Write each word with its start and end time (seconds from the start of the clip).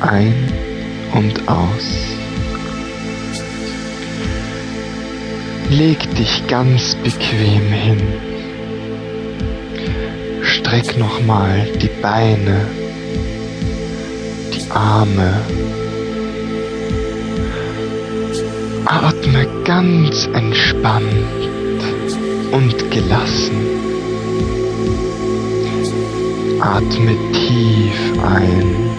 ein 0.00 0.34
und 1.14 1.48
aus. 1.48 2.10
Leg 5.70 5.98
dich 6.16 6.46
ganz 6.48 6.96
bequem 6.96 7.70
hin. 7.70 8.02
Streck 10.42 10.98
nochmal 10.98 11.68
die 11.80 11.90
Beine, 12.02 12.66
die 14.52 14.70
Arme. 14.70 15.32
Atme 18.84 19.46
ganz 19.64 20.28
entspannt 20.32 21.04
und 22.50 22.90
gelassen. 22.90 23.60
Atme 26.60 27.16
tief 27.32 28.22
ein 28.24 28.89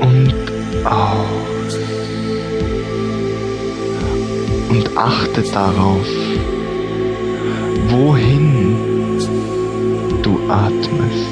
und 0.00 0.34
aus. 0.84 1.78
Und 4.68 4.96
achte 4.96 5.42
darauf, 5.42 6.06
wohin 7.88 8.76
du 10.22 10.38
atmest. 10.48 11.26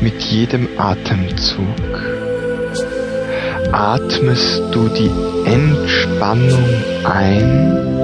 Mit 0.00 0.20
jedem 0.22 0.68
Atemzug 0.76 1.64
atmest 3.72 4.62
du 4.72 4.88
die 4.88 5.10
Entspannung 5.44 6.64
ein 7.04 7.95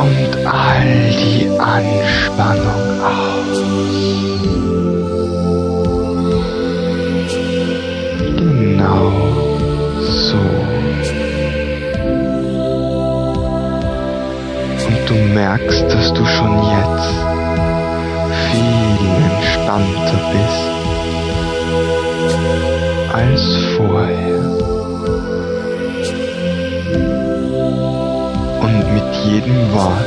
und 0.00 0.46
all 0.46 1.10
die 1.10 1.48
Anspannung 1.58 3.00
aus. 3.04 3.58
Genau 8.36 9.12
so. 10.00 10.40
Und 14.86 15.00
du 15.06 15.14
merkst, 15.34 15.84
dass 15.92 16.12
du 16.14 16.24
schon 16.24 16.62
jetzt 16.76 17.14
viel 18.50 19.10
entspannter 19.28 20.20
bist 20.32 20.70
als 23.12 23.49
jedem 29.30 29.72
Wort, 29.72 30.06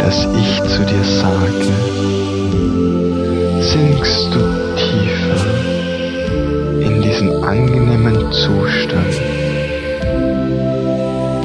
das 0.00 0.26
ich 0.42 0.62
zu 0.72 0.84
dir 0.84 1.04
sage, 1.04 1.70
sinkst 3.60 4.34
du 4.34 4.40
tiefer 4.76 5.42
in 6.80 7.00
diesen 7.02 7.44
angenehmen 7.44 8.32
Zustand. 8.32 9.14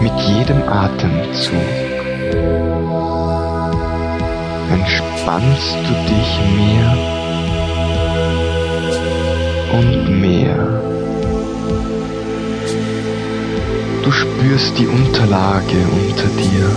Mit 0.02 0.14
jedem 0.20 0.62
Atemzug 0.68 1.74
entspannst 4.72 5.78
du 5.86 5.94
dich 6.12 6.32
mehr 6.58 6.98
und 9.80 10.22
mehr. 10.22 10.93
Spürst 14.54 14.78
die 14.78 14.88
Unterlage 14.88 15.78
unter 15.92 16.28
dir. 16.38 16.70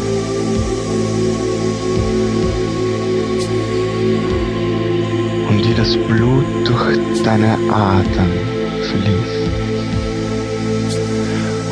Und 5.50 5.68
wie 5.68 5.74
das 5.74 5.94
Blut 6.08 6.44
durch 6.64 7.22
deine 7.22 7.58
Adern 7.70 8.32
fließt. 8.80 9.50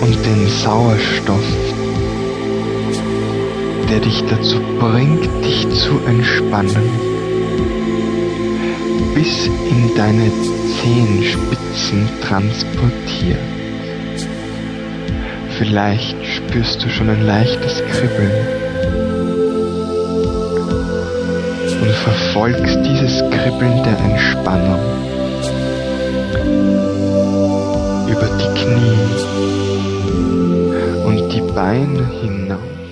Und 0.03 0.27
den 0.27 0.47
Sauerstoff, 0.63 1.49
der 3.89 4.01
dich 4.01 4.23
dazu 4.29 4.61
bringt, 4.79 5.27
dich 5.43 5.67
zu 5.71 6.01
entspannen, 6.07 6.91
bis 9.15 9.47
in 9.47 9.95
deine 9.97 10.31
Zehenspitzen 10.83 12.09
transportiert. 12.21 13.64
Vielleicht 15.59 16.17
spürst 16.27 16.83
du 16.83 16.89
schon 16.89 17.09
ein 17.11 17.25
leichtes 17.25 17.81
Kribbeln 17.87 18.33
und 21.81 21.91
verfolgst 21.91 22.79
dieses 22.85 23.21
Kribbeln 23.31 23.83
der 23.85 23.97
Entspannung 23.99 24.81
über 28.09 28.29
die 28.41 28.51
Knie 28.61 28.99
und 31.07 31.33
die 31.33 31.53
Beine 31.53 32.05
hinauf 32.21 32.84